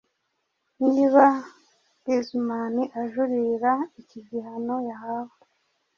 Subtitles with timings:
[0.87, 1.25] niba
[2.05, 5.35] Guzman ajuririra iki gihano yahawe